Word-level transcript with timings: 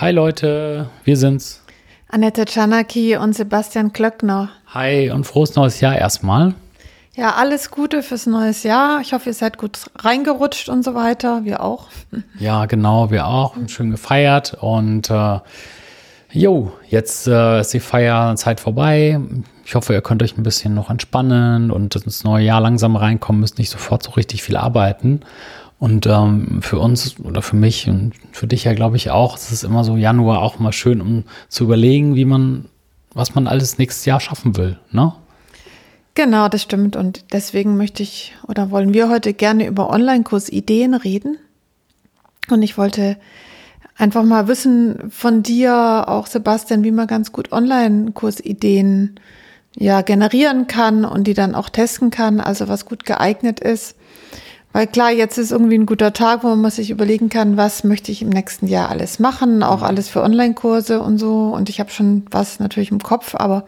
Hi 0.00 0.12
Leute, 0.12 0.88
wir 1.04 1.18
sind's. 1.18 1.60
Annette 2.08 2.46
Czanaki 2.46 3.16
und 3.16 3.34
Sebastian 3.34 3.92
Klöckner. 3.92 4.48
Hi 4.68 5.10
und 5.10 5.26
frohes 5.26 5.56
neues 5.56 5.82
Jahr 5.82 5.94
erstmal. 5.94 6.54
Ja, 7.14 7.34
alles 7.34 7.70
Gute 7.70 8.02
fürs 8.02 8.24
neues 8.24 8.62
Jahr. 8.62 9.02
Ich 9.02 9.12
hoffe, 9.12 9.28
ihr 9.28 9.34
seid 9.34 9.58
gut 9.58 9.78
reingerutscht 9.98 10.70
und 10.70 10.84
so 10.86 10.94
weiter. 10.94 11.44
Wir 11.44 11.62
auch. 11.62 11.88
Ja, 12.38 12.64
genau, 12.64 13.10
wir 13.10 13.26
auch. 13.26 13.54
Schön 13.66 13.90
gefeiert 13.90 14.56
und 14.58 15.10
äh, 15.10 15.40
jo, 16.32 16.72
jetzt 16.88 17.26
äh, 17.26 17.60
ist 17.60 17.74
die 17.74 17.80
Feierzeit 17.80 18.58
vorbei. 18.58 19.20
Ich 19.66 19.74
hoffe, 19.74 19.92
ihr 19.92 20.00
könnt 20.00 20.22
euch 20.22 20.38
ein 20.38 20.42
bisschen 20.42 20.72
noch 20.72 20.88
entspannen 20.88 21.70
und 21.70 21.94
ins 21.94 22.24
neue 22.24 22.46
Jahr 22.46 22.62
langsam 22.62 22.96
reinkommen, 22.96 23.40
müsst 23.40 23.58
nicht 23.58 23.68
sofort 23.68 24.02
so 24.02 24.12
richtig 24.12 24.42
viel 24.42 24.56
arbeiten. 24.56 25.20
Und 25.80 26.06
ähm, 26.06 26.60
für 26.60 26.78
uns 26.78 27.18
oder 27.20 27.40
für 27.40 27.56
mich 27.56 27.88
und 27.88 28.12
für 28.32 28.46
dich 28.46 28.64
ja, 28.64 28.74
glaube 28.74 28.96
ich, 28.96 29.10
auch, 29.10 29.36
es 29.36 29.50
ist 29.50 29.64
immer 29.64 29.82
so 29.82 29.96
Januar 29.96 30.42
auch 30.42 30.58
mal 30.58 30.72
schön, 30.72 31.00
um 31.00 31.24
zu 31.48 31.64
überlegen, 31.64 32.14
wie 32.14 32.26
man, 32.26 32.66
was 33.14 33.34
man 33.34 33.46
alles 33.46 33.78
nächstes 33.78 34.04
Jahr 34.04 34.20
schaffen 34.20 34.58
will, 34.58 34.78
ne? 34.92 35.14
Genau, 36.14 36.48
das 36.48 36.60
stimmt. 36.62 36.96
Und 36.96 37.32
deswegen 37.32 37.78
möchte 37.78 38.02
ich 38.02 38.34
oder 38.46 38.70
wollen 38.70 38.92
wir 38.92 39.08
heute 39.08 39.32
gerne 39.32 39.66
über 39.66 39.88
Online-Kurs-Ideen 39.88 40.92
reden. 40.92 41.38
Und 42.50 42.60
ich 42.60 42.76
wollte 42.76 43.16
einfach 43.96 44.24
mal 44.24 44.48
wissen 44.48 45.10
von 45.10 45.42
dir, 45.42 46.04
auch 46.08 46.26
Sebastian, 46.26 46.84
wie 46.84 46.90
man 46.90 47.06
ganz 47.06 47.32
gut 47.32 47.52
Online-Kurs-Ideen 47.52 49.18
ja 49.76 50.02
generieren 50.02 50.66
kann 50.66 51.06
und 51.06 51.26
die 51.26 51.32
dann 51.32 51.54
auch 51.54 51.70
testen 51.70 52.10
kann, 52.10 52.38
also 52.38 52.68
was 52.68 52.84
gut 52.84 53.06
geeignet 53.06 53.60
ist. 53.60 53.96
Weil 54.72 54.86
klar, 54.86 55.10
jetzt 55.10 55.36
ist 55.36 55.50
irgendwie 55.50 55.76
ein 55.76 55.86
guter 55.86 56.12
Tag, 56.12 56.44
wo 56.44 56.54
man 56.54 56.70
sich 56.70 56.90
überlegen 56.90 57.28
kann, 57.28 57.56
was 57.56 57.82
möchte 57.82 58.12
ich 58.12 58.22
im 58.22 58.28
nächsten 58.28 58.68
Jahr 58.68 58.88
alles 58.88 59.18
machen, 59.18 59.62
auch 59.64 59.82
alles 59.82 60.08
für 60.08 60.22
Online-Kurse 60.22 61.00
und 61.00 61.18
so. 61.18 61.52
Und 61.54 61.68
ich 61.68 61.80
habe 61.80 61.90
schon 61.90 62.24
was 62.30 62.60
natürlich 62.60 62.92
im 62.92 63.00
Kopf, 63.00 63.34
aber 63.34 63.64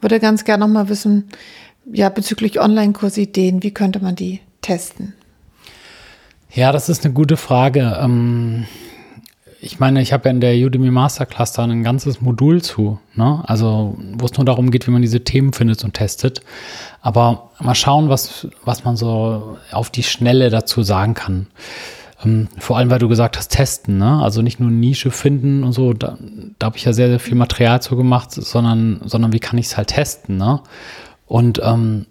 würde 0.00 0.20
ganz 0.20 0.44
gerne 0.44 0.64
noch 0.64 0.72
mal 0.72 0.88
wissen, 0.88 1.28
ja, 1.92 2.08
bezüglich 2.08 2.60
Online-Kursideen, 2.60 3.62
wie 3.62 3.72
könnte 3.72 4.00
man 4.00 4.14
die 4.14 4.40
testen? 4.62 5.14
Ja, 6.50 6.72
das 6.72 6.88
ist 6.88 7.04
eine 7.04 7.12
gute 7.12 7.36
Frage. 7.36 7.98
Ähm 8.00 8.66
ich 9.60 9.80
meine, 9.80 10.00
ich 10.00 10.12
habe 10.12 10.28
ja 10.28 10.30
in 10.30 10.40
der 10.40 10.54
Udemy 10.54 10.90
Masterclass 10.90 11.52
da 11.52 11.64
ein 11.64 11.82
ganzes 11.82 12.20
Modul 12.20 12.62
zu, 12.62 12.98
ne? 13.14 13.42
Also, 13.46 13.96
wo 14.14 14.26
es 14.26 14.36
nur 14.36 14.44
darum 14.44 14.70
geht, 14.70 14.86
wie 14.86 14.92
man 14.92 15.02
diese 15.02 15.24
Themen 15.24 15.52
findet 15.52 15.82
und 15.82 15.94
testet. 15.94 16.42
Aber 17.00 17.50
mal 17.58 17.74
schauen, 17.74 18.08
was, 18.08 18.46
was 18.64 18.84
man 18.84 18.96
so 18.96 19.58
auf 19.72 19.90
die 19.90 20.04
Schnelle 20.04 20.50
dazu 20.50 20.82
sagen 20.82 21.14
kann. 21.14 21.48
Ähm, 22.24 22.48
vor 22.58 22.76
allem, 22.76 22.90
weil 22.90 23.00
du 23.00 23.08
gesagt 23.08 23.36
hast, 23.36 23.48
testen, 23.48 23.98
ne? 23.98 24.22
Also 24.22 24.42
nicht 24.42 24.60
nur 24.60 24.70
Nische 24.70 25.10
finden 25.10 25.64
und 25.64 25.72
so, 25.72 25.92
da, 25.92 26.16
da 26.58 26.66
habe 26.66 26.76
ich 26.76 26.84
ja 26.84 26.92
sehr, 26.92 27.08
sehr 27.08 27.20
viel 27.20 27.34
Material 27.34 27.82
zu 27.82 27.96
gemacht, 27.96 28.30
sondern, 28.30 29.00
sondern 29.04 29.32
wie 29.32 29.40
kann 29.40 29.58
ich 29.58 29.66
es 29.66 29.76
halt 29.76 29.88
testen, 29.88 30.36
ne? 30.36 30.60
Und 31.26 31.60
ähm, 31.64 32.06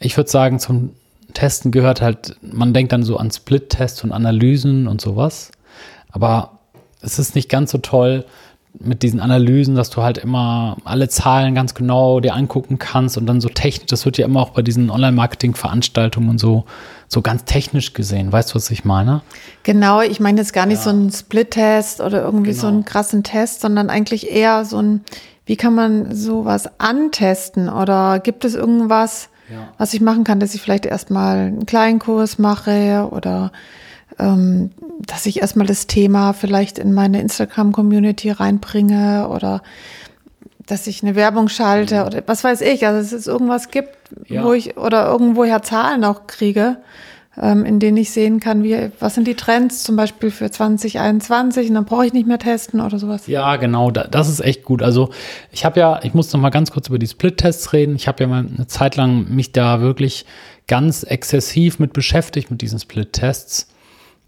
ich 0.00 0.16
würde 0.16 0.30
sagen, 0.30 0.58
zum 0.58 0.90
Testen 1.34 1.70
gehört 1.70 2.00
halt, 2.00 2.36
man 2.40 2.72
denkt 2.72 2.92
dann 2.92 3.02
so 3.02 3.18
an 3.18 3.30
Split-Tests 3.30 4.02
und 4.04 4.12
Analysen 4.12 4.88
und 4.88 5.00
sowas. 5.02 5.52
Aber 6.10 6.57
es 7.02 7.18
ist 7.18 7.34
nicht 7.34 7.48
ganz 7.48 7.70
so 7.70 7.78
toll 7.78 8.24
mit 8.80 9.02
diesen 9.02 9.20
Analysen, 9.20 9.74
dass 9.74 9.90
du 9.90 10.02
halt 10.02 10.18
immer 10.18 10.76
alle 10.84 11.08
Zahlen 11.08 11.54
ganz 11.54 11.74
genau 11.74 12.20
dir 12.20 12.34
angucken 12.34 12.78
kannst 12.78 13.16
und 13.16 13.26
dann 13.26 13.40
so 13.40 13.48
technisch, 13.48 13.86
das 13.86 14.04
wird 14.04 14.18
ja 14.18 14.26
immer 14.26 14.40
auch 14.40 14.50
bei 14.50 14.62
diesen 14.62 14.90
Online-Marketing-Veranstaltungen 14.90 16.28
und 16.28 16.38
so, 16.38 16.64
so 17.08 17.22
ganz 17.22 17.44
technisch 17.44 17.94
gesehen. 17.94 18.30
Weißt 18.30 18.50
du, 18.50 18.54
was 18.56 18.70
ich 18.70 18.84
meine? 18.84 19.22
Genau, 19.62 20.00
ich 20.02 20.20
meine 20.20 20.38
jetzt 20.38 20.52
gar 20.52 20.66
nicht 20.66 20.78
ja. 20.78 20.84
so 20.84 20.90
einen 20.90 21.10
Split-Test 21.10 22.00
oder 22.00 22.22
irgendwie 22.22 22.50
genau. 22.50 22.60
so 22.60 22.66
einen 22.68 22.84
krassen 22.84 23.24
Test, 23.24 23.62
sondern 23.62 23.90
eigentlich 23.90 24.30
eher 24.30 24.64
so 24.64 24.80
ein, 24.80 25.00
wie 25.46 25.56
kann 25.56 25.74
man 25.74 26.14
sowas 26.14 26.68
antesten 26.78 27.68
oder 27.68 28.20
gibt 28.20 28.44
es 28.44 28.54
irgendwas, 28.54 29.28
ja. 29.50 29.68
was 29.78 29.94
ich 29.94 30.00
machen 30.00 30.24
kann, 30.24 30.40
dass 30.40 30.54
ich 30.54 30.60
vielleicht 30.60 30.86
erstmal 30.86 31.38
einen 31.38 31.66
kleinen 31.66 31.98
Kurs 31.98 32.38
mache 32.38 33.08
oder 33.10 33.50
ähm, 34.18 34.70
dass 35.06 35.26
ich 35.26 35.40
erstmal 35.40 35.66
das 35.66 35.86
Thema 35.86 36.32
vielleicht 36.32 36.78
in 36.78 36.92
meine 36.92 37.20
Instagram-Community 37.20 38.30
reinbringe 38.30 39.28
oder 39.28 39.62
dass 40.66 40.86
ich 40.86 41.02
eine 41.02 41.14
Werbung 41.14 41.48
schalte 41.48 42.00
mhm. 42.00 42.06
oder 42.06 42.22
was 42.26 42.44
weiß 42.44 42.60
ich, 42.60 42.86
also 42.86 43.00
dass 43.00 43.12
es 43.12 43.26
irgendwas 43.26 43.70
gibt, 43.70 43.96
ja. 44.26 44.44
wo 44.44 44.52
ich 44.52 44.76
oder 44.76 45.06
irgendwoher 45.06 45.62
Zahlen 45.62 46.04
auch 46.04 46.26
kriege, 46.26 46.76
ähm, 47.40 47.64
in 47.64 47.80
denen 47.80 47.96
ich 47.96 48.10
sehen 48.10 48.40
kann, 48.40 48.62
wie, 48.62 48.90
was 48.98 49.14
sind 49.14 49.26
die 49.26 49.34
Trends 49.34 49.82
zum 49.82 49.96
Beispiel 49.96 50.30
für 50.30 50.50
2021 50.50 51.68
und 51.68 51.74
dann 51.74 51.84
brauche 51.84 52.06
ich 52.06 52.12
nicht 52.12 52.26
mehr 52.26 52.38
testen 52.38 52.80
oder 52.80 52.98
sowas. 52.98 53.26
Ja, 53.26 53.56
genau, 53.56 53.90
das 53.90 54.28
ist 54.28 54.40
echt 54.40 54.64
gut. 54.64 54.82
Also 54.82 55.10
ich 55.52 55.64
habe 55.64 55.80
ja, 55.80 56.00
ich 56.02 56.12
muss 56.12 56.32
noch 56.32 56.40
mal 56.40 56.50
ganz 56.50 56.70
kurz 56.70 56.88
über 56.88 56.98
die 56.98 57.06
Split-Tests 57.06 57.72
reden. 57.72 57.96
Ich 57.96 58.08
habe 58.08 58.22
ja 58.22 58.28
mal 58.28 58.46
eine 58.54 58.66
Zeit 58.66 58.96
lang 58.96 59.28
mich 59.30 59.52
da 59.52 59.80
wirklich 59.80 60.26
ganz 60.66 61.02
exzessiv 61.02 61.78
mit 61.78 61.92
beschäftigt, 61.92 62.50
mit 62.50 62.60
diesen 62.60 62.78
Split-Tests 62.78 63.68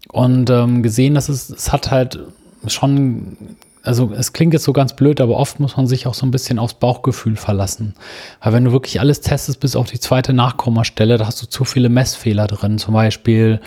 und 0.09 0.49
ähm, 0.49 0.83
gesehen, 0.83 1.13
dass 1.13 1.29
es, 1.29 1.49
es 1.49 1.71
hat 1.71 1.91
halt 1.91 2.19
schon, 2.67 3.37
also 3.83 4.11
es 4.13 4.33
klingt 4.33 4.53
jetzt 4.53 4.63
so 4.63 4.73
ganz 4.73 4.95
blöd, 4.95 5.21
aber 5.21 5.37
oft 5.37 5.59
muss 5.59 5.77
man 5.77 5.87
sich 5.87 6.05
auch 6.05 6.13
so 6.13 6.25
ein 6.25 6.31
bisschen 6.31 6.59
aufs 6.59 6.75
Bauchgefühl 6.75 7.35
verlassen. 7.35 7.95
Weil 8.41 8.53
wenn 8.53 8.65
du 8.65 8.71
wirklich 8.71 8.99
alles 8.99 9.21
testest 9.21 9.59
bis 9.59 9.75
auf 9.75 9.89
die 9.89 9.99
zweite 9.99 10.33
Nachkommastelle, 10.33 11.17
da 11.17 11.25
hast 11.25 11.41
du 11.41 11.47
zu 11.47 11.65
viele 11.65 11.89
Messfehler 11.89 12.47
drin. 12.47 12.77
Zum 12.77 12.93
Beispiel, 12.93 13.59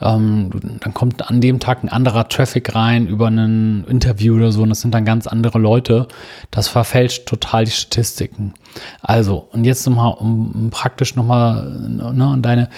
ähm, 0.00 0.50
dann 0.80 0.92
kommt 0.92 1.28
an 1.28 1.40
dem 1.40 1.60
Tag 1.60 1.82
ein 1.84 1.88
anderer 1.88 2.28
Traffic 2.28 2.74
rein 2.74 3.06
über 3.06 3.28
ein 3.28 3.84
Interview 3.88 4.34
oder 4.36 4.52
so 4.52 4.62
und 4.62 4.70
das 4.70 4.80
sind 4.80 4.92
dann 4.92 5.04
ganz 5.04 5.26
andere 5.26 5.58
Leute. 5.58 6.08
Das 6.50 6.68
verfälscht 6.68 7.26
total 7.26 7.64
die 7.64 7.70
Statistiken. 7.70 8.54
Also, 9.00 9.48
und 9.52 9.64
jetzt 9.64 9.86
nochmal, 9.86 10.14
um 10.18 10.70
praktisch 10.70 11.16
nochmal 11.16 11.70
ne, 11.88 12.26
an 12.26 12.42
deine 12.42 12.68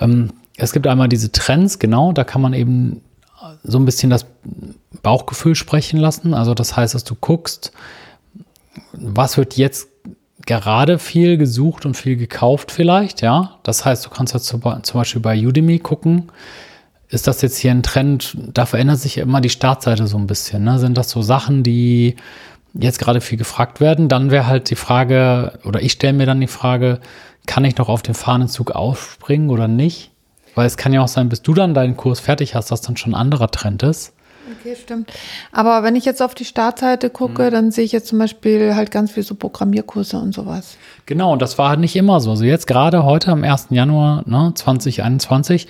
ähm, 0.00 0.30
es 0.56 0.72
gibt 0.72 0.86
einmal 0.86 1.08
diese 1.08 1.32
Trends, 1.32 1.78
genau, 1.78 2.12
da 2.12 2.24
kann 2.24 2.40
man 2.40 2.52
eben 2.52 3.02
so 3.62 3.78
ein 3.78 3.84
bisschen 3.84 4.10
das 4.10 4.26
Bauchgefühl 5.02 5.54
sprechen 5.54 5.98
lassen. 5.98 6.34
Also 6.34 6.54
das 6.54 6.76
heißt, 6.76 6.94
dass 6.94 7.04
du 7.04 7.14
guckst, 7.14 7.72
was 8.92 9.36
wird 9.36 9.56
jetzt 9.56 9.88
gerade 10.46 10.98
viel 10.98 11.38
gesucht 11.38 11.86
und 11.86 11.96
viel 11.96 12.16
gekauft 12.16 12.70
vielleicht, 12.70 13.22
ja. 13.22 13.58
Das 13.62 13.84
heißt, 13.84 14.04
du 14.04 14.10
kannst 14.10 14.34
jetzt 14.34 14.46
zum 14.46 14.60
Beispiel 14.60 15.22
bei 15.22 15.38
Udemy 15.38 15.78
gucken, 15.78 16.30
ist 17.08 17.26
das 17.26 17.42
jetzt 17.42 17.58
hier 17.58 17.70
ein 17.70 17.82
Trend, 17.82 18.36
da 18.52 18.66
verändert 18.66 18.98
sich 18.98 19.18
immer 19.18 19.40
die 19.40 19.50
Startseite 19.50 20.06
so 20.06 20.18
ein 20.18 20.26
bisschen. 20.26 20.64
Ne? 20.64 20.78
Sind 20.78 20.98
das 20.98 21.10
so 21.10 21.22
Sachen, 21.22 21.62
die 21.62 22.16
jetzt 22.74 22.98
gerade 22.98 23.20
viel 23.20 23.38
gefragt 23.38 23.80
werden? 23.80 24.08
Dann 24.08 24.30
wäre 24.30 24.46
halt 24.46 24.70
die 24.70 24.74
Frage, 24.74 25.58
oder 25.64 25.80
ich 25.80 25.92
stelle 25.92 26.14
mir 26.14 26.26
dann 26.26 26.40
die 26.40 26.46
Frage, 26.46 27.00
kann 27.46 27.64
ich 27.64 27.76
noch 27.76 27.88
auf 27.88 28.02
den 28.02 28.14
Fahnenzug 28.14 28.72
aufspringen 28.72 29.50
oder 29.50 29.68
nicht? 29.68 30.10
Weil 30.54 30.66
es 30.66 30.76
kann 30.76 30.92
ja 30.92 31.02
auch 31.02 31.08
sein, 31.08 31.28
bis 31.28 31.42
du 31.42 31.54
dann 31.54 31.74
deinen 31.74 31.96
Kurs 31.96 32.20
fertig 32.20 32.54
hast, 32.54 32.70
dass 32.70 32.80
dann 32.80 32.96
schon 32.96 33.12
ein 33.12 33.20
anderer 33.20 33.50
Trend 33.50 33.82
ist. 33.82 34.12
Okay, 34.60 34.76
stimmt. 34.80 35.10
Aber 35.52 35.82
wenn 35.82 35.96
ich 35.96 36.04
jetzt 36.04 36.22
auf 36.22 36.34
die 36.34 36.44
Startseite 36.44 37.10
gucke, 37.10 37.44
mhm. 37.44 37.50
dann 37.50 37.70
sehe 37.70 37.84
ich 37.84 37.92
jetzt 37.92 38.08
zum 38.08 38.18
Beispiel 38.18 38.74
halt 38.74 38.90
ganz 38.90 39.12
viel 39.12 39.22
so 39.22 39.34
Programmierkurse 39.34 40.18
und 40.18 40.34
sowas. 40.34 40.76
Genau, 41.06 41.32
und 41.32 41.40
das 41.40 41.58
war 41.58 41.70
halt 41.70 41.80
nicht 41.80 41.96
immer 41.96 42.20
so. 42.20 42.30
Also 42.30 42.44
jetzt 42.44 42.66
gerade 42.66 43.04
heute 43.04 43.30
am 43.30 43.42
1. 43.42 43.68
Januar 43.70 44.22
ne, 44.26 44.52
2021 44.54 45.66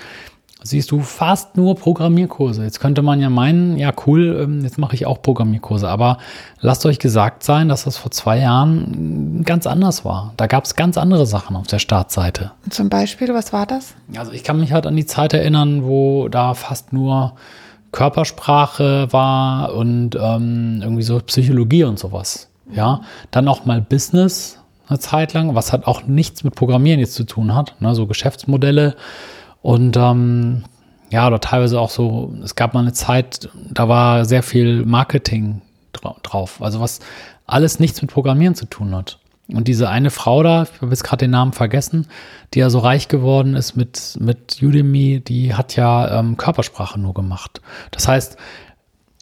siehst 0.64 0.90
du 0.90 1.00
fast 1.00 1.56
nur 1.56 1.76
Programmierkurse. 1.76 2.64
Jetzt 2.64 2.80
könnte 2.80 3.02
man 3.02 3.20
ja 3.20 3.30
meinen, 3.30 3.76
ja 3.76 3.92
cool, 4.06 4.40
ähm, 4.42 4.64
jetzt 4.64 4.78
mache 4.78 4.94
ich 4.94 5.06
auch 5.06 5.22
Programmierkurse. 5.22 5.88
Aber 5.88 6.18
lasst 6.60 6.84
euch 6.86 6.98
gesagt 6.98 7.44
sein, 7.44 7.68
dass 7.68 7.84
das 7.84 7.96
vor 7.96 8.10
zwei 8.10 8.38
Jahren 8.38 9.42
ganz 9.44 9.66
anders 9.66 10.04
war. 10.04 10.32
Da 10.36 10.46
gab 10.46 10.64
es 10.64 10.74
ganz 10.74 10.98
andere 10.98 11.26
Sachen 11.26 11.54
auf 11.54 11.66
der 11.66 11.78
Startseite. 11.78 12.50
Zum 12.70 12.88
Beispiel, 12.88 13.32
was 13.34 13.52
war 13.52 13.66
das? 13.66 13.94
Also 14.16 14.32
ich 14.32 14.42
kann 14.42 14.58
mich 14.58 14.72
halt 14.72 14.86
an 14.86 14.96
die 14.96 15.06
Zeit 15.06 15.34
erinnern, 15.34 15.84
wo 15.84 16.28
da 16.28 16.54
fast 16.54 16.92
nur 16.92 17.34
Körpersprache 17.92 19.12
war 19.12 19.74
und 19.74 20.16
ähm, 20.20 20.80
irgendwie 20.82 21.02
so 21.02 21.20
Psychologie 21.20 21.84
und 21.84 21.98
sowas. 21.98 22.48
Ja, 22.72 23.02
dann 23.30 23.46
auch 23.46 23.66
mal 23.66 23.82
Business 23.82 24.58
eine 24.88 24.98
Zeit 24.98 25.32
lang, 25.32 25.54
was 25.54 25.72
halt 25.72 25.86
auch 25.86 26.04
nichts 26.04 26.44
mit 26.44 26.54
Programmieren 26.54 27.00
jetzt 27.00 27.14
zu 27.14 27.24
tun 27.24 27.54
hat, 27.54 27.80
ne, 27.80 27.94
so 27.94 28.06
Geschäftsmodelle 28.06 28.96
und 29.64 29.96
ähm, 29.96 30.62
ja, 31.08 31.26
oder 31.26 31.40
teilweise 31.40 31.80
auch 31.80 31.88
so, 31.88 32.34
es 32.44 32.54
gab 32.54 32.74
mal 32.74 32.80
eine 32.80 32.92
Zeit, 32.92 33.48
da 33.70 33.88
war 33.88 34.26
sehr 34.26 34.42
viel 34.42 34.84
Marketing 34.84 35.62
drauf. 36.22 36.60
Also 36.60 36.80
was 36.80 37.00
alles 37.46 37.80
nichts 37.80 38.02
mit 38.02 38.10
Programmieren 38.12 38.54
zu 38.54 38.66
tun 38.66 38.94
hat. 38.94 39.18
Und 39.48 39.66
diese 39.66 39.88
eine 39.88 40.10
Frau 40.10 40.42
da, 40.42 40.64
ich 40.64 40.82
habe 40.82 40.90
jetzt 40.90 41.02
gerade 41.02 41.24
den 41.24 41.30
Namen 41.30 41.54
vergessen, 41.54 42.08
die 42.52 42.58
ja 42.58 42.68
so 42.68 42.78
reich 42.78 43.08
geworden 43.08 43.56
ist 43.56 43.74
mit, 43.74 44.18
mit 44.20 44.58
Udemy, 44.60 45.20
die 45.20 45.54
hat 45.54 45.76
ja 45.76 46.20
ähm, 46.20 46.36
Körpersprache 46.36 47.00
nur 47.00 47.14
gemacht. 47.14 47.62
Das 47.90 48.06
heißt, 48.06 48.36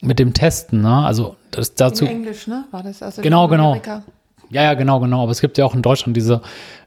mit 0.02 0.18
dem 0.18 0.34
Testen, 0.34 0.80
ne, 0.80 1.06
also 1.06 1.36
das 1.52 1.76
dazu. 1.76 2.04
In 2.04 2.10
Englisch, 2.10 2.48
ne? 2.48 2.64
War 2.72 2.82
das 2.82 3.00
also 3.00 3.22
genau, 3.22 3.46
genau. 3.46 3.80
Ja, 4.50 4.64
ja, 4.64 4.74
genau, 4.74 4.98
genau. 4.98 5.22
Aber 5.22 5.30
es 5.30 5.40
gibt 5.40 5.56
ja 5.56 5.64
auch 5.64 5.76
in 5.76 5.82
Deutschland 5.82 6.16
diese 6.16 6.42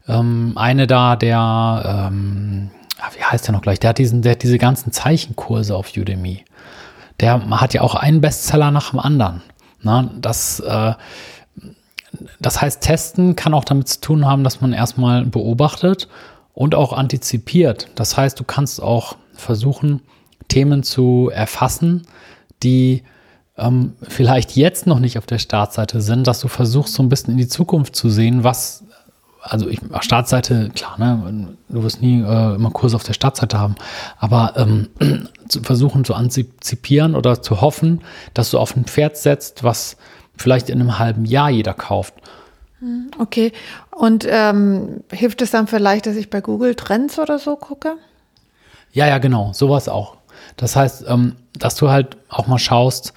ähm, 0.06 0.52
eine 0.56 0.86
da, 0.86 1.16
der 1.16 2.10
ähm, 2.12 2.70
Ah, 2.98 3.10
wie 3.14 3.22
heißt 3.22 3.46
der 3.46 3.52
noch 3.52 3.62
gleich? 3.62 3.78
Der 3.80 3.90
hat 3.90 3.98
diesen, 3.98 4.22
der 4.22 4.32
hat 4.32 4.42
diese 4.42 4.58
ganzen 4.58 4.92
Zeichenkurse 4.92 5.76
auf 5.76 5.96
Udemy. 5.96 6.44
Der 7.20 7.48
hat 7.50 7.74
ja 7.74 7.82
auch 7.82 7.94
einen 7.94 8.20
Bestseller 8.20 8.70
nach 8.70 8.90
dem 8.90 9.00
anderen. 9.00 9.42
Na, 9.82 10.10
das, 10.20 10.60
äh, 10.60 10.94
das 12.40 12.60
heißt, 12.60 12.82
testen 12.82 13.36
kann 13.36 13.54
auch 13.54 13.64
damit 13.64 13.88
zu 13.88 14.00
tun 14.00 14.26
haben, 14.26 14.44
dass 14.44 14.60
man 14.60 14.72
erstmal 14.72 15.24
beobachtet 15.24 16.08
und 16.54 16.74
auch 16.74 16.92
antizipiert. 16.92 17.88
Das 17.94 18.16
heißt, 18.16 18.38
du 18.40 18.44
kannst 18.44 18.82
auch 18.82 19.16
versuchen, 19.34 20.02
Themen 20.48 20.82
zu 20.82 21.30
erfassen, 21.32 22.06
die 22.62 23.02
ähm, 23.58 23.94
vielleicht 24.02 24.56
jetzt 24.56 24.86
noch 24.86 24.98
nicht 24.98 25.18
auf 25.18 25.26
der 25.26 25.38
Startseite 25.38 26.00
sind, 26.00 26.26
dass 26.26 26.40
du 26.40 26.48
versuchst, 26.48 26.94
so 26.94 27.02
ein 27.02 27.08
bisschen 27.08 27.32
in 27.32 27.38
die 27.38 27.48
Zukunft 27.48 27.96
zu 27.96 28.08
sehen, 28.08 28.44
was, 28.44 28.84
also 29.48 29.68
ich, 29.68 29.80
Startseite, 30.00 30.70
klar, 30.74 30.98
ne, 30.98 31.56
du 31.68 31.82
wirst 31.82 32.02
nie 32.02 32.20
äh, 32.22 32.54
immer 32.54 32.70
Kurse 32.70 32.96
auf 32.96 33.04
der 33.04 33.12
Startseite 33.12 33.58
haben, 33.58 33.76
aber 34.18 34.54
ähm, 34.56 34.88
zu 35.48 35.62
versuchen 35.62 36.04
zu 36.04 36.14
antizipieren 36.14 37.14
oder 37.14 37.42
zu 37.42 37.60
hoffen, 37.60 38.02
dass 38.34 38.50
du 38.50 38.58
auf 38.58 38.76
ein 38.76 38.84
Pferd 38.84 39.16
setzt, 39.16 39.64
was 39.64 39.96
vielleicht 40.36 40.70
in 40.70 40.80
einem 40.80 40.98
halben 40.98 41.24
Jahr 41.24 41.50
jeder 41.50 41.74
kauft. 41.74 42.14
Hm, 42.80 43.10
okay, 43.18 43.52
und 43.90 44.26
ähm, 44.28 45.02
hilft 45.10 45.40
es 45.42 45.50
dann 45.50 45.66
vielleicht, 45.66 46.06
dass 46.06 46.16
ich 46.16 46.28
bei 46.28 46.40
Google 46.40 46.74
Trends 46.74 47.18
oder 47.18 47.38
so 47.38 47.56
gucke? 47.56 47.94
Ja, 48.92 49.06
ja, 49.06 49.18
genau, 49.18 49.52
sowas 49.52 49.88
auch. 49.88 50.16
Das 50.56 50.76
heißt, 50.76 51.04
ähm, 51.08 51.36
dass 51.58 51.76
du 51.76 51.90
halt 51.90 52.16
auch 52.28 52.46
mal 52.46 52.58
schaust, 52.58 53.14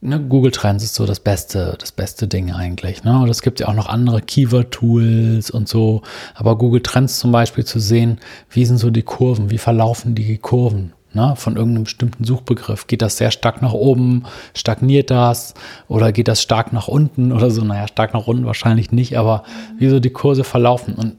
ne, 0.00 0.20
Google 0.20 0.52
Trends 0.52 0.84
ist 0.84 0.94
so 0.94 1.06
das 1.06 1.20
beste, 1.20 1.76
das 1.78 1.92
beste 1.92 2.28
Ding 2.28 2.52
eigentlich. 2.52 3.04
Ne? 3.04 3.18
Und 3.18 3.28
es 3.28 3.42
gibt 3.42 3.60
ja 3.60 3.68
auch 3.68 3.74
noch 3.74 3.88
andere 3.88 4.20
Keyword-Tools 4.20 5.50
und 5.50 5.68
so. 5.68 6.02
Aber 6.34 6.56
Google 6.58 6.82
Trends 6.82 7.18
zum 7.18 7.32
Beispiel 7.32 7.64
zu 7.64 7.78
sehen, 7.80 8.18
wie 8.50 8.64
sind 8.64 8.78
so 8.78 8.90
die 8.90 9.02
Kurven, 9.02 9.50
wie 9.50 9.58
verlaufen 9.58 10.14
die 10.14 10.38
Kurven? 10.38 10.92
Ne, 11.14 11.34
von 11.36 11.56
irgendeinem 11.56 11.84
bestimmten 11.84 12.22
Suchbegriff. 12.24 12.86
Geht 12.86 13.00
das 13.00 13.16
sehr 13.16 13.30
stark 13.30 13.62
nach 13.62 13.72
oben? 13.72 14.24
Stagniert 14.54 15.10
das? 15.10 15.54
Oder 15.88 16.12
geht 16.12 16.28
das 16.28 16.42
stark 16.42 16.74
nach 16.74 16.86
unten 16.86 17.32
oder 17.32 17.50
so? 17.50 17.64
Naja, 17.64 17.88
stark 17.88 18.12
nach 18.12 18.26
unten 18.26 18.44
wahrscheinlich 18.44 18.92
nicht, 18.92 19.16
aber 19.16 19.42
wie 19.78 19.88
so 19.88 20.00
die 20.00 20.10
Kurse 20.10 20.44
verlaufen. 20.44 20.94
Und 20.94 21.16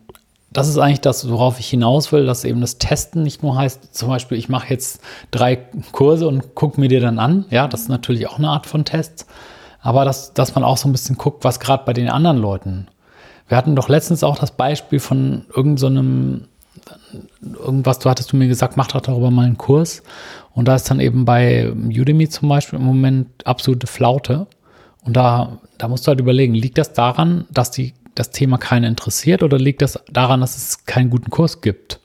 das 0.52 0.68
ist 0.68 0.78
eigentlich 0.78 1.02
das, 1.02 1.30
worauf 1.30 1.60
ich 1.60 1.68
hinaus 1.70 2.12
will, 2.12 2.26
dass 2.26 2.44
eben 2.44 2.62
das 2.62 2.80
Testen 2.80 3.24
nicht 3.24 3.44
nur 3.44 3.56
heißt, 3.56 3.94
zum 3.94 4.10
Beispiel, 4.10 4.38
ich 4.38 4.50
mache 4.50 4.70
jetzt 4.70 5.02
drei 5.30 5.58
Kurse 5.92 6.28
und 6.28 6.56
gucke 6.56 6.80
mir 6.82 6.88
die 6.88 7.00
dann 7.00 7.20
an. 7.20 7.46
Ja, 7.50 7.68
das 7.68 7.82
ist 7.82 7.90
natürlich 7.90 8.28
auch 8.28 8.40
eine 8.40 8.50
Art 8.50 8.66
von 8.66 8.84
Test. 8.84 9.28
Aber 9.82 10.06
dass, 10.06 10.34
dass 10.34 10.56
man 10.56 10.64
auch 10.64 10.78
so 10.78 10.90
ein 10.90 10.92
bisschen 10.92 11.18
guckt, 11.18 11.44
was 11.44 11.60
gerade 11.60 11.86
bei 11.86 11.94
den 11.94 12.10
anderen 12.10 12.38
Leuten. 12.38 12.88
Wir 13.48 13.58
hatten 13.58 13.76
doch 13.76 13.90
letztens 13.90 14.24
auch 14.24 14.38
das 14.38 14.52
Beispiel 14.52 15.00
von 15.00 15.46
irgendeinem, 15.56 16.46
so 17.42 17.60
irgendwas, 17.60 18.00
du 18.00 18.10
hattest 18.10 18.32
du 18.32 18.38
mir 18.38 18.48
gesagt, 18.48 18.76
mach 18.76 18.88
doch 18.88 19.02
darüber 19.02 19.32
mal 19.32 19.46
einen 19.46 19.58
Kurs. 19.58 20.04
Und 20.54 20.68
da 20.68 20.76
ist 20.76 20.90
dann 20.90 21.00
eben 21.00 21.26
bei 21.26 21.72
Udemy 21.72 22.28
zum 22.28 22.50
Beispiel 22.50 22.80
im 22.80 22.86
Moment 22.86 23.46
absolute 23.46 23.88
Flaute. 23.88 24.48
Und 25.06 25.16
da, 25.16 25.60
da 25.78 25.88
musst 25.88 26.06
du 26.06 26.10
halt 26.10 26.20
überlegen, 26.20 26.54
liegt 26.54 26.78
das 26.78 26.94
daran, 26.94 27.46
dass 27.52 27.72
die 27.72 27.94
das 28.16 28.32
Thema 28.32 28.58
keinen 28.58 28.86
interessiert 28.86 29.44
oder 29.44 29.58
liegt 29.58 29.82
das 29.82 30.00
daran, 30.12 30.42
dass 30.42 30.58
es 30.58 30.86
keinen 30.86 31.10
guten 31.10 31.30
Kurs 31.30 31.62
gibt? 31.62 32.00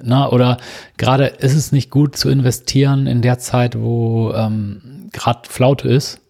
Na, 0.00 0.30
oder 0.30 0.56
gerade 0.96 1.26
ist 1.26 1.54
es 1.54 1.70
nicht 1.70 1.90
gut 1.90 2.16
zu 2.16 2.30
investieren 2.30 3.06
in 3.06 3.22
der 3.22 3.38
Zeit, 3.38 3.78
wo 3.78 4.32
ähm, 4.32 5.08
gerade 5.12 5.48
Flaute 5.48 5.88
ist 5.88 6.20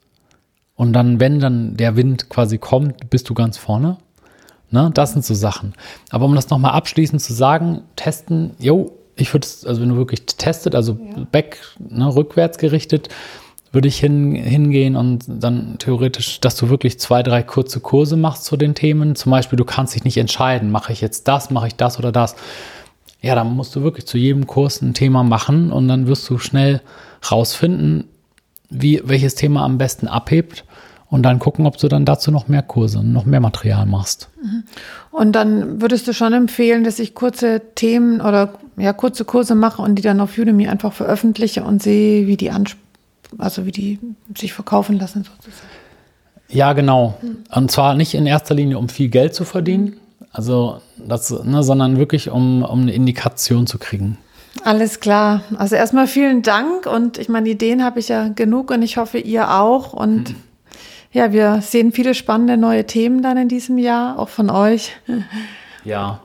und 0.75 0.93
dann, 0.93 1.20
wenn 1.20 1.38
dann 1.38 1.76
der 1.76 1.96
Wind 1.96 2.28
quasi 2.28 2.58
kommt, 2.58 3.08
bist 3.08 3.28
du 3.31 3.34
ganz 3.34 3.56
vorne? 3.56 3.99
Na, 4.70 4.90
das 4.90 5.12
sind 5.12 5.25
so 5.25 5.34
Sachen. 5.34 5.75
Aber 6.10 6.25
um 6.25 6.34
das 6.34 6.50
nochmal 6.50 6.72
abschließend 6.72 7.20
zu 7.20 7.34
sagen, 7.34 7.82
testen, 7.94 8.52
jo, 8.58 8.99
ich 9.14 9.32
würde 9.32 9.44
es, 9.44 9.66
also 9.66 9.82
wenn 9.82 9.90
du 9.90 9.96
wirklich 9.96 10.25
testet, 10.26 10.75
also 10.75 10.99
ja. 11.00 11.25
back, 11.31 11.58
ne, 11.78 12.14
rückwärts 12.14 12.58
gerichtet, 12.58 13.08
würde 13.73 13.89
ich 13.89 13.99
hin, 13.99 14.35
hingehen 14.35 14.97
und 14.97 15.25
dann 15.27 15.77
theoretisch, 15.79 16.41
dass 16.41 16.57
du 16.57 16.69
wirklich 16.69 17.01
zwei, 17.01 17.23
drei 17.23 17.43
kurze 17.43 17.81
Kurse 17.81 18.17
machst 18.17 18.45
zu 18.45 18.59
den 18.59 18.75
Themen. 18.75 19.17
Zum 19.17 19.33
Beispiel, 19.33 19.57
du 19.57 19.65
kannst 19.65 19.95
dich 19.95 20.05
nicht 20.05 20.19
entscheiden, 20.19 20.71
mache 20.71 20.93
ich 20.93 21.01
jetzt 21.01 21.27
das, 21.27 21.51
mache 21.51 21.69
ich 21.69 21.75
das 21.75 21.99
oder 21.99 22.13
das. 22.13 22.37
Ja, 23.23 23.35
dann 23.35 23.57
musst 23.57 23.75
du 23.75 23.83
wirklich 23.83 24.07
zu 24.07 24.19
jedem 24.19 24.47
Kurs 24.47 24.83
ein 24.83 24.95
Thema 24.95 25.23
machen 25.23 25.73
und 25.73 25.89
dann 25.89 26.07
wirst 26.07 26.29
du 26.29 26.39
schnell 26.39 26.83
rausfinden, 27.31 28.05
wie, 28.69 29.01
welches 29.05 29.37
Thema 29.37 29.65
am 29.65 29.79
besten 29.79 30.07
abhebt 30.07 30.65
und 31.09 31.23
dann 31.23 31.39
gucken, 31.39 31.67
ob 31.67 31.79
du 31.79 31.89
dann 31.89 32.05
dazu 32.05 32.31
noch 32.31 32.49
mehr 32.49 32.63
Kurse, 32.63 33.03
noch 33.03 33.25
mehr 33.25 33.41
Material 33.41 33.87
machst. 33.87 34.29
Mhm. 34.43 34.65
Und 35.11 35.33
dann 35.33 35.81
würdest 35.81 36.09
du 36.09 36.13
schon 36.13 36.33
empfehlen, 36.33 36.85
dass 36.85 36.99
ich 36.99 37.15
kurze 37.15 37.63
Themen 37.75 38.21
oder 38.21 38.55
ja, 38.77 38.93
kurze 38.93 39.25
Kurse 39.25 39.55
mache 39.55 39.81
und 39.81 39.95
die 39.95 40.03
dann 40.03 40.21
auf 40.21 40.37
Udemy 40.37 40.69
einfach 40.69 40.93
veröffentliche 40.93 41.65
und 41.65 41.83
sehe, 41.83 42.27
wie 42.27 42.37
die 42.37 42.51
ansprechen 42.51 42.83
also 43.38 43.67
wie 43.67 43.73
die 43.73 43.99
sich 44.37 44.52
verkaufen 44.52 44.99
lassen 44.99 45.25
sozusagen. 45.25 45.69
Ja, 46.49 46.75
genau. 46.75 47.14
Und 47.55 47.70
zwar 47.70 47.94
nicht 47.94 48.14
in 48.14 48.26
erster 48.26 48.55
Linie, 48.55 48.79
um 48.79 48.88
viel 48.88 49.08
Geld 49.08 49.34
zu 49.34 49.44
verdienen, 49.44 49.96
also 50.32 50.81
das, 50.96 51.31
ne, 51.31 51.62
sondern 51.62 51.99
wirklich, 51.99 52.31
um, 52.31 52.62
um 52.62 52.82
eine 52.82 52.93
Indikation 52.93 53.67
zu 53.67 53.79
kriegen. 53.79 54.19
Alles 54.64 55.00
klar. 55.00 55.43
Also 55.56 55.76
erstmal 55.76 56.06
vielen 56.06 56.43
Dank 56.43 56.87
und 56.87 57.19
ich 57.19 57.29
meine, 57.29 57.49
Ideen 57.49 57.82
habe 57.82 58.00
ich 58.00 58.08
ja 58.08 58.29
genug 58.29 58.70
und 58.70 58.82
ich 58.82 58.96
hoffe, 58.96 59.19
ihr 59.19 59.50
auch. 59.50 59.93
Und 59.93 60.31
hm. 60.31 60.37
ja, 61.12 61.32
wir 61.32 61.61
sehen 61.62 61.93
viele 61.93 62.14
spannende 62.14 62.56
neue 62.56 62.87
Themen 62.87 63.23
dann 63.23 63.37
in 63.37 63.49
diesem 63.49 63.78
Jahr, 63.78 64.19
auch 64.19 64.28
von 64.28 64.50
euch. 64.50 64.93
Ja. 65.85 66.20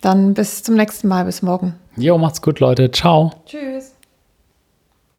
Dann 0.00 0.34
bis 0.34 0.62
zum 0.62 0.74
nächsten 0.74 1.08
Mal, 1.08 1.24
bis 1.24 1.40
morgen. 1.40 1.74
Jo, 1.96 2.18
macht's 2.18 2.42
gut, 2.42 2.60
Leute. 2.60 2.90
Ciao. 2.90 3.32
Tschüss. 3.46 3.93